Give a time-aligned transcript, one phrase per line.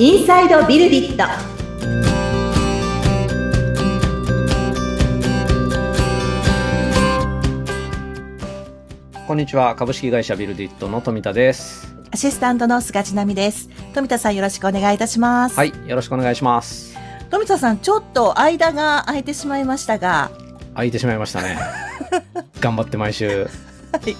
[0.00, 1.24] インサイドビルディット。
[9.26, 9.74] こんにちは。
[9.74, 11.92] 株式会社ビルディットの富田です。
[12.12, 13.70] アシスタントの菅千奈美です。
[13.92, 15.56] 富田さんよろしくお願いいたします。
[15.56, 15.72] はい。
[15.88, 16.96] よろしくお願いします。
[17.28, 20.30] 富田さん、ちょっと間が空いてしまいましたが、
[20.74, 21.58] 空いてしまいましたね。
[22.60, 23.48] 頑張って毎週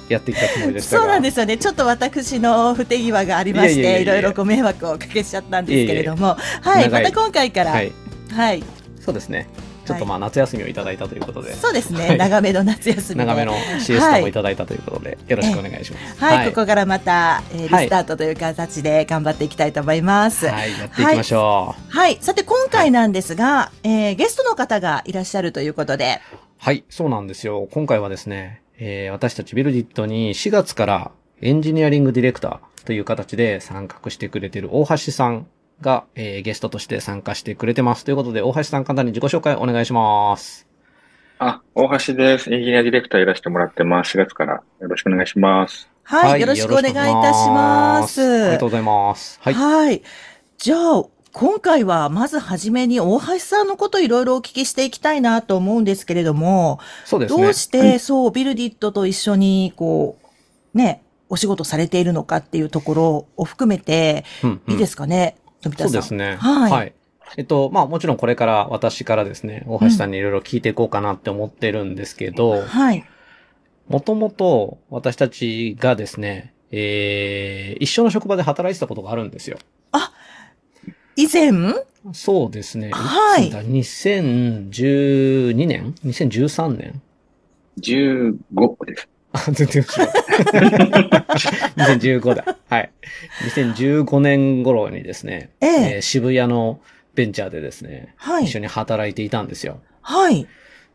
[0.08, 1.02] やってきたつもりでしたが。
[1.02, 1.56] そうなんですよね。
[1.56, 8.64] ちょっと私の不手際がありまして、いろいろご迷惑をおかけしちゃったんですけれども、はい、また今回から、ははい、い
[9.00, 9.48] そうですね。
[9.84, 12.18] ちょっとまあ夏休みをいただいたということで、そうですね、はい。
[12.18, 13.24] 長めの夏休みで。
[13.24, 17.84] 長めのシエスタもいただいたということで、よろしくお願いします、はい、ここからまた、えーはい。
[17.84, 20.46] リスタートという形で頑張っていきたいと思います。
[20.46, 22.24] はい、はいやっていきましょう。
[22.24, 26.20] さて今回なんですが、えーゲストの方がいらっしゃるということで、
[26.58, 27.66] はい、そうなんですよ。
[27.70, 35.46] 今回はですね、えー私たちビルディットに4月からエンジニアリングディレクターという形で参画してくれている大橋さん
[35.80, 38.04] が、えーゲストとして参加してくれてます。
[38.04, 40.66] ということで、大橋さん簡単に自己紹介お願いします。
[41.38, 42.52] あ、大橋です。
[42.52, 44.18] エンジニアディレクターやらせてもらってます。
[44.18, 45.88] 4月からよろしくお願いします。
[46.02, 47.02] はい、よろしくお願いいた
[47.34, 48.22] します。
[48.22, 49.38] ありがとうございます。
[49.42, 49.54] はい。
[49.54, 50.02] はい。
[50.56, 51.04] じゃあ、
[51.38, 57.42] 今回はまずはじめに大橋さんのこといろいろお聞きしていきたいなと思うんですけれども、そうですね。
[57.44, 60.18] どうしてそう、ビルディットと一緒にこ
[60.74, 65.92] う、ね、お仕事されているのかっていうところを含めて、うんうんいいですかね、富田さん。
[65.92, 66.36] そうですね。
[66.40, 66.92] はい
[67.36, 73.04] えっと、まあもちろんこれから私からですね、大橋さんにいろいろ聞いていこうかなって思ってるんですけど、はい。
[73.86, 79.58] もともと私たちがですね、えー、一緒の職場で働いてたことがあるんですよ。
[81.18, 81.52] 以前、
[82.12, 82.90] そうですね。
[82.92, 87.02] はいつだ2012年 ?2013 年
[87.80, 89.08] ？15です。
[89.32, 89.82] あ、全然違う。
[92.20, 92.56] 2015だ。
[92.68, 92.92] はい。
[93.48, 96.78] 2015年頃にですね、えええー渋谷の
[97.16, 99.80] ベンチャーでですね、はい一緒に働いていたんですよ。
[100.02, 100.46] はい。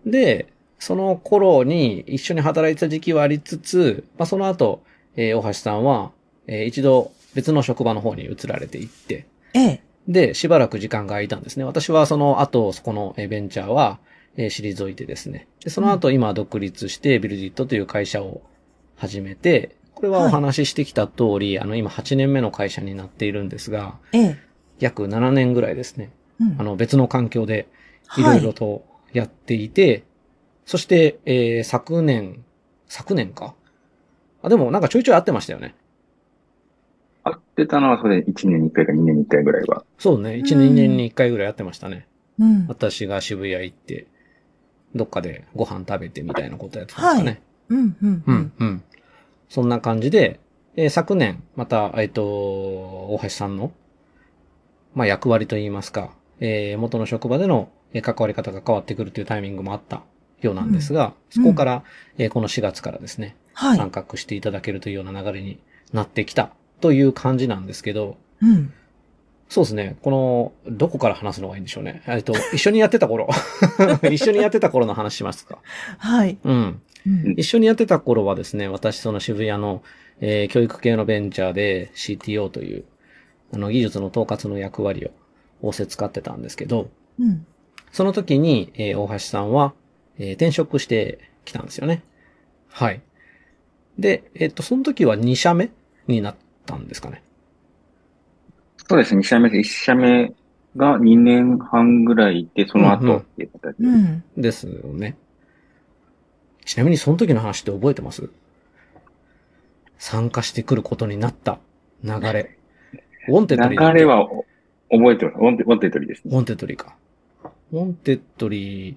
[0.06, 0.48] で、
[0.80, 4.84] その頃に一緒に働いてた時期はありつつ、まあ、その後、
[5.18, 6.14] えー大橋さんは、
[6.48, 9.83] えー一度別の職場の方に移られていって、ええ。
[10.08, 11.64] で、しばらく時間が空いたんですね。
[11.64, 14.00] 私はその後、そこのえーベンチャーは、
[14.36, 15.48] えー退いてですね。
[15.64, 18.42] で、その後、今独立して、ビルディットという会社を
[18.96, 24.38] 始めて、これはお話ししてきた通り、あの、今8年目の会社になっているんですが、ええ。
[24.80, 26.12] 約7年ぐらいですね。
[26.42, 27.68] うんあの、別の環境で、
[28.18, 30.04] いろいろとやっていて、
[30.66, 32.44] そして、えー昨年、
[32.88, 33.56] 昨年か？
[34.42, 35.74] あ、でもなんかちょいちょい会ってましたよね。
[37.24, 39.84] 会ってたのはそれ1年に1回か2年に1回ぐらいは。
[39.98, 40.32] そうね。
[40.32, 42.08] 1うん年、2年に1回ぐらい会ってましたね。
[42.40, 42.68] うん。
[42.68, 44.08] 私が渋谷行って、
[44.96, 47.42] どっかでご飯食べてみたいなことやってたんですかね。
[47.70, 48.84] うん、うん、ううんん。、うん。
[49.50, 50.40] そんな感じで、
[50.76, 53.72] えー昨年、また、えっ、と、大橋さんの、
[54.96, 60.02] まあ、役割といいますか、えー元の職場でのえー関わり方が変わってくるというタイミングもあった
[60.42, 61.84] ようなんですが、うんそこから、
[62.18, 63.78] えーこの4月からですね、はい。
[63.78, 65.60] 参画していただけるというような流れに
[65.94, 66.52] なってきた
[66.84, 68.74] という感じなんですけど、うん。
[69.48, 69.96] そうですね。
[70.02, 72.04] この、どこから話すのがいいんでしょうね。
[72.08, 73.30] えっと、一緒にやってた頃。
[74.12, 75.60] 一緒にやってた頃の話しますか。
[75.98, 76.38] はい。
[76.44, 76.82] うん。
[77.08, 79.82] うん一緒にやってた頃はですね、私その渋谷の、
[80.20, 82.84] えー教育系のベンチャーで CTO という、
[83.54, 85.12] あの、技術の統括の役割を
[85.62, 87.46] 仰せ使ってたんですけど、うん。
[87.94, 89.74] その時に、えー大橋さんは、
[90.20, 92.04] えー転職してきたんですよね。
[92.68, 93.02] はい。
[93.98, 95.70] で、えっと、その時は2社目
[96.08, 97.24] になったんですかね。
[98.88, 100.34] そうですね、2社目で1社目
[100.76, 103.88] が2年半ぐらいで、そのうんうん後っていう形で。
[103.88, 104.24] うん。
[104.36, 105.18] ですよね。
[106.66, 108.30] ちなみにその時の話って覚えてます？
[109.98, 111.60] 参加してくることになった
[112.04, 112.58] 流れ。
[113.30, 114.46] ウォンテッドリー流れはお
[114.92, 115.38] 覚えてます。
[115.38, 116.36] ウォンテウォンテッドリーですね。
[116.36, 116.96] ウォンテッドリーか。
[117.72, 118.96] ウォンテッドリー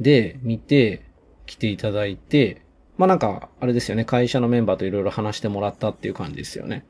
[0.00, 1.04] で見て
[1.46, 2.62] 来ていただいて、
[2.98, 6.84] まあなんか、あれですよね、会社のメンバーといろいろ話してもらったっていう感じですよね。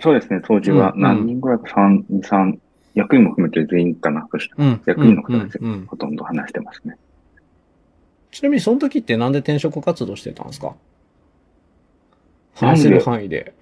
[0.00, 2.58] そうですね、当時はうん何人ぐらいか、3、2、3、
[2.94, 4.80] 役員も含めて全員かな、そしてうん。
[4.86, 6.96] 役員の方たほとんど話してますね。
[8.30, 10.74] ちなみにその時ってなんで転職活動してたんですか？
[12.54, 13.54] 話せる範囲で。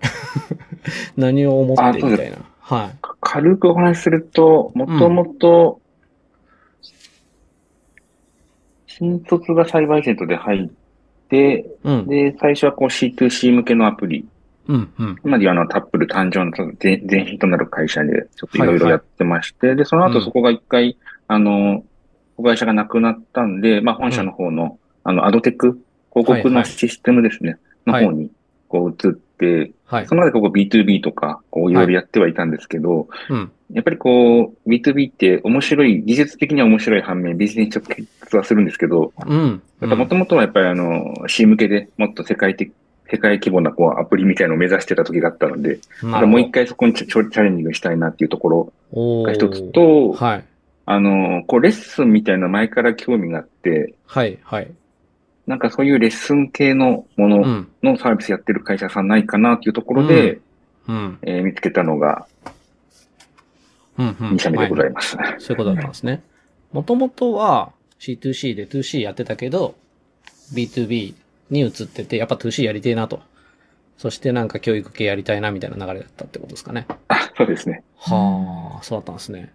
[1.16, 2.38] 何を思ってみたいな。
[2.60, 2.96] はい。
[3.00, 5.80] か軽くお話しすると、もともと、
[8.86, 10.70] 新卒がサイバーエージェントで入っ
[11.28, 12.06] て、うん。
[12.06, 14.26] で、最初はこう C2C 向けのアプリ、
[14.68, 14.92] うん。
[14.98, 15.16] うん。
[15.24, 20.96] 今ではあのタップル誕生の前前身となる会社でちょっといろいろやってまして、で、そのうん後そこが一回、
[21.28, 21.84] あの、
[22.36, 25.78] 子会社がなくなったんで、まあ本社の方の、あの、アドテック、
[26.10, 28.30] 広告はいはいのシステムですね、はいの方に
[28.68, 30.14] こう移っって、はいそ。
[30.14, 33.52] の中でここ B2B とか、こういろいろやってはいたんですけど、うん。
[33.72, 39.62] やっぱりこう、B2B って面白い、技術的には面白い反面、ビジネス直結はするんですけど、うん。
[39.82, 42.72] もともとはやっぱりあの、C 向けでもっと世界的、
[43.11, 50.44] 世界規模なこうアプリみたいなのを目指してた時があったので、うんまたもう一回そこにチャチャレンジしたいなっていうところが一つと、はい。
[50.88, 54.38] あの、こうレッスンみたいな前から興味があって、はい。
[54.43, 54.70] はい。
[55.47, 57.69] なんかそういうレッスン系のものうん。
[57.82, 60.41] のサービスやってる会社さんないかなっていうところで、
[60.88, 61.19] うん。
[61.23, 62.26] えー見つけたのが
[63.99, 64.06] うん。
[64.06, 64.14] うん。
[64.37, 65.11] 2社目でござはいます。
[65.11, 66.23] そういうことだったんですね。
[66.73, 69.75] もともとは C2C で 2C やってたけど、
[70.55, 71.14] B2B
[71.50, 73.20] に移ってて、やっぱ 2C やりてえなと。
[73.98, 76.87] そしてなんか教育系やりたいなみたいな流れだったってことですかね。
[77.08, 77.82] あ、そうですね。
[77.96, 79.52] はあ、そうだったんですね。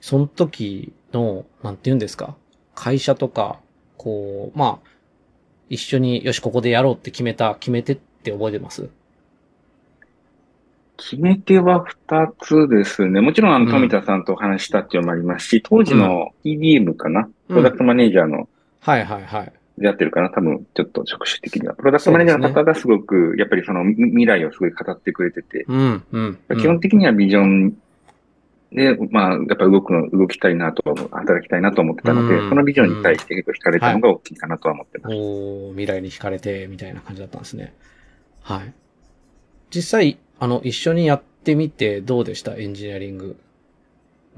[0.00, 2.36] その時の、なんて言うんですか？
[2.76, 3.58] 会社とか、
[3.96, 4.88] こう、まあ、
[5.68, 8.88] 一緒に、よし、ここでやろうって決めた、決めてって覚えてます？
[10.96, 13.20] 決め手は2つですね。
[13.20, 18.48] もちろんあうんの富田さんとお話ししたっていうのもありますし、当時の PDM かな、プロダクトマネージャーの
[18.80, 19.52] はいはいはい。
[19.78, 21.74] でやってるかな多分、ちょっと職種的には。
[21.74, 26.38] プロダクトマネージャーの方がすごく、やっぱりそのみ未来をすごい語ってくれてて、うん、うん。
[26.48, 27.76] うん基本的にはビジョン
[28.72, 35.14] で、まあ、やっぱ動くの、動きたいなと働きたいなと思ってたので、うんそのビジョンに対して結構惹かれたのが大きいかなとは思ってます。
[35.14, 37.74] おー未来に惹かれて、みたいな感じだったんですね。
[38.42, 38.72] はい。
[39.70, 42.56] 実際、あの、一緒にやってみてどうでした？
[42.56, 43.36] エンジニアリング。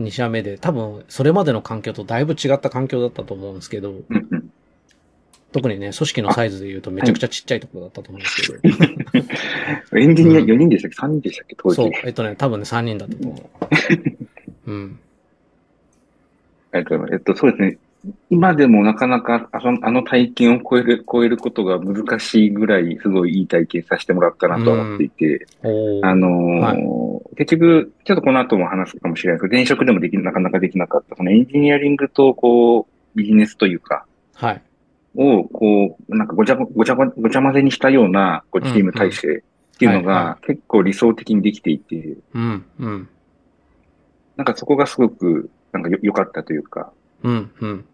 [0.01, 0.57] 2社目で。
[0.57, 4.40] 多分、それまでの環境とだいぶ違った環境だったと思うんですけど、うんうん。
[5.53, 8.69] 特にね、組織のサイズで言うとめちゃくちゃちっちゃいところだったと思うんですけ
[9.93, 9.99] ど。
[9.99, 11.57] エンジニアうん4人でしたっけ ?3 人でしたっけ？
[11.59, 11.77] 当時。
[11.77, 11.91] そう。
[12.05, 13.51] えっとね、多分ね、3人だったと思
[14.67, 14.71] う。
[14.71, 14.99] うん。
[16.73, 17.15] ありがとうございます。
[17.15, 17.79] えっと、そうですね。
[18.31, 34.63] 今でもなかなかあのあの体験を超える、超えることが難しいぐらい、すごいいい体験させてもらったなとは思っていて、おーあのー結局、ちょっとこの後も話すかもしれないですけど、前職でもできなかなかできなかった、そのエンジニアリングと、こう、ビジネスというか、はい。
[35.17, 43.09] を、こう、なんかごちゃごごちゃごごちゃ混ぜにしたような、こう、チーム体制っていうのが、結構理想的にできていて、うん、うん。
[44.37, 46.93] なんかそこがすごく、なんかよ良かったというか、
[47.23, 47.85] うん、うん。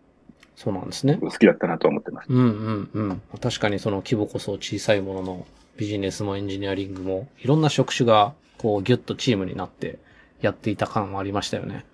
[0.56, 1.18] そうなんですね。
[1.20, 2.26] 好きだったなとは思ってます。
[2.30, 3.22] うんうんうん。
[3.40, 5.46] 確かにその規模こそ小さいものの
[5.76, 9.98] ビジネスもエンジニアリングもいろんな職種がこうギュッとチームになって
[10.40, 11.84] やっていた感はありましたよね。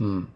[0.00, 0.28] うん。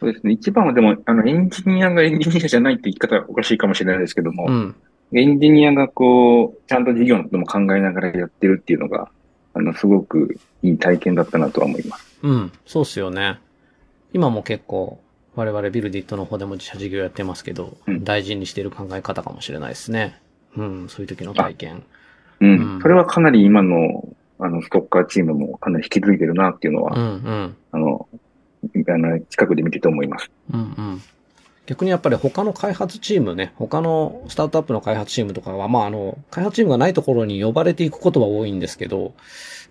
[0.00, 0.32] そうですね。
[0.32, 4.76] 一番はでも、あの、エンジニアがエンジニアじゃないって言い方はおかしいかもしれないですけども、うん。
[5.12, 9.10] エンジニアがこう、ちゃんと事業のことも考えながらやってるっていうのが、
[9.54, 12.18] あの、すごくいい体験だったなとは思います。
[12.22, 12.52] うん。
[12.66, 13.38] そうっすよね。
[14.12, 15.00] 今も結構
[15.34, 20.20] 我々ビルディットの方でも自社事業やってますけど、うん大事にしている考え方かもしれないですね。
[20.56, 20.88] うん。
[20.88, 21.82] そういう時の体験。
[22.40, 22.50] うん。
[22.50, 24.08] うんそれはかなり今の、
[24.38, 27.56] あの、ストッカーチームもかなり引き継いでるなっていうのは、うんうん。
[27.72, 28.08] あの、
[28.88, 30.30] あの、近くで見てて思います。
[30.52, 31.02] うんうん。
[31.66, 39.12] 逆にやっぱり他の開発チームね、他のスタートアップの開発チームとかは、まああの、開発チームがないところに呼ばれていくことは多いんですけど、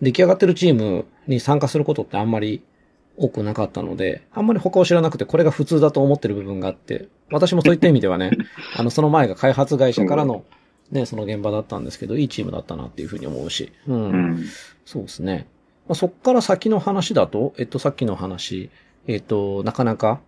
[0.01, 2.61] 出来上がってるチームに参加することってあんまり
[3.17, 8.31] 多くなかったので、あんまり他を知らなくてこれが普通だと思ってる部分があって、私もそういった意味ではね、
[8.77, 10.43] あの、その前が開発会社からの、
[10.91, 14.45] ね、その現場だったんですけど、いいチームだったなっていうふうに思うし、うんうん。
[14.85, 15.47] そうですね。
[15.87, 18.69] まあ、そっから先の話だと、えっと、さっきの話、
[19.07, 20.19] えっと、なかなか、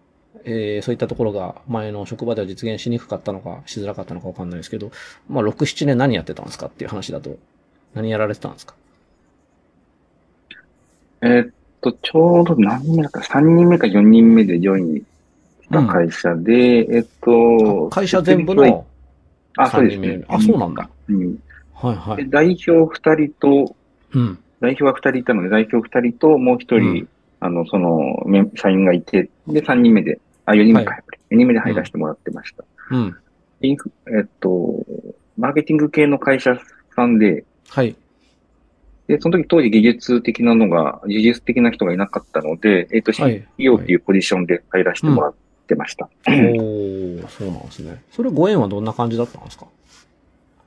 [0.45, 4.91] えーそういったところが前の職場では実現しにくかったのか、しづらかったのかわかんないですけど、
[5.27, 7.37] まあ、6、7年何やってたんですかっていう話だと、
[7.93, 8.75] 何やられてたんですか？
[11.21, 15.03] えーっと、ちょうど何人目だった ?3 人目か4人目でジョインし
[15.69, 18.85] た会社で、えっと、会社全部の
[19.57, 20.07] あ、そう3ですね。
[20.07, 20.89] 人目あ、そうなんだ。
[21.09, 21.37] うん。
[21.73, 22.23] はいはい。
[22.23, 23.75] で代表2人と、
[24.13, 24.39] うん。
[24.61, 27.09] 代表は2人いたので、代表2人ともう1人、うん
[27.39, 31.35] あの、その、メン社員がいて、で、3人目で、あ、4人目か、はやっぱり。
[31.35, 32.63] 4人目で入らせてもらってました。
[32.91, 33.15] うん。
[33.61, 34.85] インフえっと、
[35.37, 36.57] マーケティング系の会社
[36.95, 37.95] さんで、はい。
[39.07, 45.33] で、その時当時技術的なのが、技術的な人がいなかったので、えっと、はい CEO っていうポジションで入らせてもらっ
[45.67, 46.09] てました。
[46.27, 48.01] おー、そうなんですね。
[48.11, 49.65] それご縁はどんな感じだったんですか？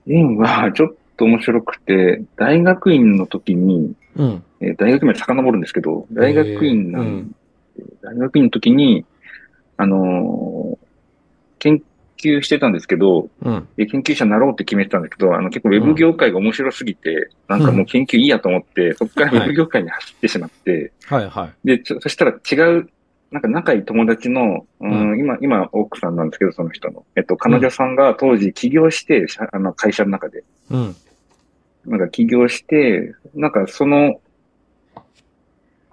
[0.06, 4.42] 縁はちょっと面白くて、大学院の時に、うん。
[4.62, 7.36] えー大学院まで遡るんですけど、大学院なん、えーうん
[8.02, 9.04] 大学院の時に、
[9.76, 10.82] あのー
[11.58, 11.80] 研
[12.22, 13.68] 究してたんですけど、うん。
[13.76, 21.78] で研究者になろうって決めてたんですけど、あの結構ウェブ業界が面白すぎて、なんかもう研究いいやと思って、 そこからウェブ業界に走ってしまって、はいはい。
[21.78, 22.88] で、そしたら違う、
[23.30, 27.04] なんか仲いい友達の、うんう今、今、奥さんなんですけど、その人の。
[27.16, 30.44] えっと、彼女さんが当時起業して、社あの会社の中で。
[30.70, 30.96] うん。
[31.86, 34.20] なんか起業して、なんかその、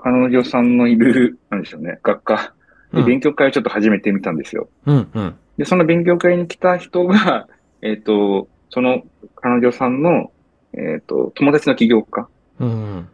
[0.02, 2.54] 彼女さんのいる、なんでしょうね、学科
[2.94, 4.70] でうん勉強会をちょっと始めてみたんですよ。
[4.86, 5.36] うん、うん。
[5.58, 7.48] で、その勉強会に来た人が、
[7.82, 9.04] えっ、と、その
[9.36, 10.32] 彼女さんの、
[10.74, 12.28] えっ、と、友達の起業家
[12.60, 13.08] うん。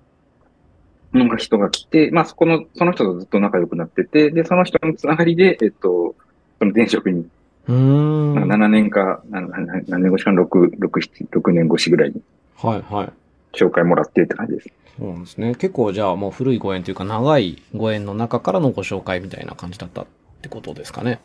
[1.13, 6.15] の人が来て、まあそこの、その人とずっと仲良くなってて、で、その人のつながりで、えっ、と、
[6.59, 7.27] その前職に、
[7.67, 8.35] うーん。
[8.35, 9.49] なんか7年か、何
[9.87, 12.21] 年越しかな、6、6、7、6年越しぐらいに
[12.57, 13.09] はい、はい。
[13.55, 14.69] 紹介もらってって感じです。
[14.97, 15.55] そうなんですね。
[15.55, 20.05] 結構じゃあもう古いご縁というか長いご縁の中からのご紹介みたいな感じだったっ
[20.41, 21.19] てことですかね。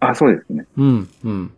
[0.00, 0.66] あ、そうですね。
[0.76, 1.52] うん、うん。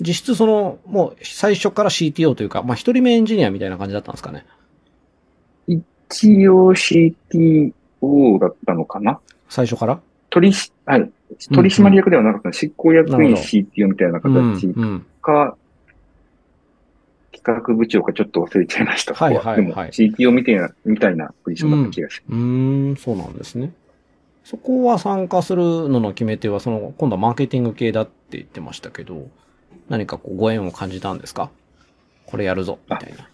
[0.00, 4.46] 実質その、もう最初から CTO というか、まあ一人目エンジニアみたいな感じだったんですかね。
[5.66, 10.00] 一応 CTO だったのかな最初から？
[10.30, 11.10] 取し、はい。
[11.52, 15.06] 取締役ではなかったの、執行役員 CTO みたいなうん、形うん。
[17.42, 19.14] か、企画部長かちょっと忘れちゃいました。
[19.14, 22.38] はいはいはい CTO みたいな、みたいなポジションだった気がします。
[22.38, 23.72] うーん、そうなんですね。
[24.44, 29.28] そこは参加するのの決め手は、その、今度はマーケティング系だって言ってましたけど、
[29.88, 31.50] 何かこうご縁を感じたんですか？
[32.26, 33.28] これやるぞ、みたいな。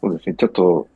[0.00, 0.34] そうですね。
[0.36, 0.86] ちょっと、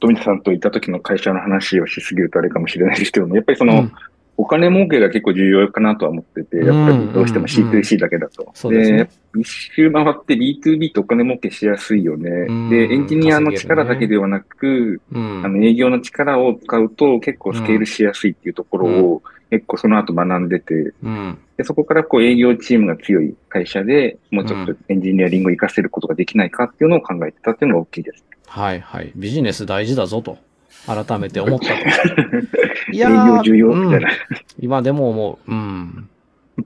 [0.00, 3.92] 富田さんといた時の会社の話をしすぎるとあれかもしれないですけども、やっぱりその、うん
[4.36, 8.50] お金儲けが結構重要かなとは思ってて、やっぱりどうしても C2C だけだと。
[8.54, 12.70] そうですね一周回って B2B ってお金儲けしやすいよねうん。
[12.70, 15.42] で、エンジニアの力だけではなく、うん。
[15.44, 21.38] あの営業の力を使うと結構スケールしやすいっていうところを結構その後学んでて、うん。
[21.56, 28.24] でそこからこう営業チームが強い会社でもうちょっとエンジニアリングを活かせることができないかっていうのを考えてたっていうのが大きいです。
[28.46, 29.12] はいはい。
[29.16, 30.36] ビジネス大事だぞと、
[30.86, 31.74] 改めて思ったと。
[32.92, 34.10] い営やー業重要みたいな。
[34.60, 35.50] 今でも思う。
[35.50, 36.08] うん。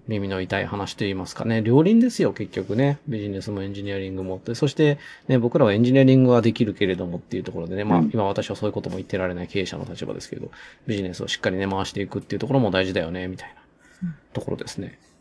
[0.08, 1.62] 耳の痛い話と言いますかね。
[1.62, 2.98] 両輪ですよ、結局ね。
[3.08, 4.54] ビジネスもエンジニアリングもって。
[4.54, 10.50] そして、ね、僕らはエンジニアリングはできるけれどもっていうところでね、まあうん今私はそういうことも言ってられない経営者の立場ですけど、
[10.86, 13.54] ビジネスをしっかりね、回していくっていうところも大事だよね、みたい
[14.02, 14.98] なところですね。
[14.98, 15.15] あ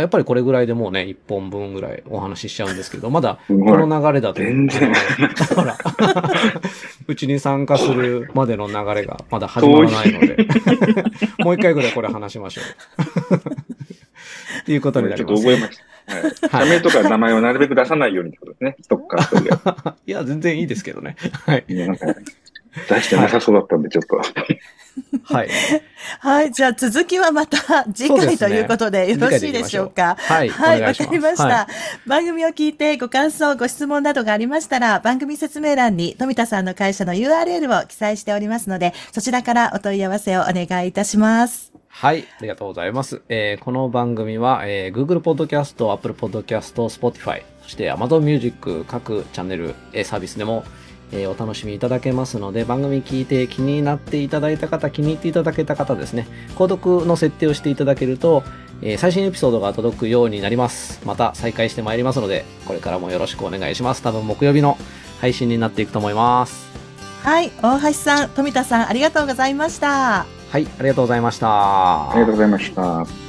[0.00, 4.40] やっぱりこれぐらいでもうね、一本分ぐらいお話ししちゃうんですけど、まだ この流れだと。
[4.42, 4.92] 全然
[5.54, 5.76] ほら。
[7.06, 10.36] うちに参加するまでの流れがまだ始まらないので。
[11.44, 13.34] もう一回ぐらいこれ話しましょう。
[14.60, 15.42] っていうことになちょります。
[15.42, 16.58] っと覚えました。
[16.58, 16.66] はい。
[16.68, 18.76] 社名とか名前をなるべく出さないようにってことですね。
[18.80, 19.94] ストッカー。
[20.06, 21.16] いや、全然いいですけどね。
[21.46, 21.64] はい。
[22.88, 24.16] 出してなさそうだったんで、ちょっと。
[25.24, 25.48] はい。
[26.20, 26.52] はい。
[26.52, 30.16] じゃあ続きはまた次回ということでよろしいでしょうか？
[30.18, 30.48] はい。
[30.48, 30.80] はい。
[30.80, 31.68] わかりました、は
[32.06, 41.72] 番組を聞いてご感想、ご質問などがありましたら、番組説明欄に富田さんの会社の URL を記載しておりますので、そちらからお問い合わせをお願いいたします。
[41.88, 42.26] はい。
[42.38, 43.22] ありがとうございます。
[43.28, 50.64] えーこの番組は、えー Google Podcast、Apple Podcast、Spotify、そして Amazon Music 各チャンネル、えーサービスでも、
[51.12, 58.42] えーお楽しみいただけますので、番組聞いて気になっていただいた方、気に入っていただけた方ですね、購読の設定をしていただけると、
[58.82, 61.00] えー最新エピソードが届くようになります。
[61.04, 64.02] また再開してまいりますので、これからもよろしくお願いします。
[64.02, 64.78] 多分木曜日の
[65.20, 66.66] 配信になっていくと思います。
[67.22, 70.26] はい、大橋さん、富田さん、ありがとうございました。
[70.50, 72.10] はい、ありがとうございました。
[72.10, 73.23] ありがとうございました。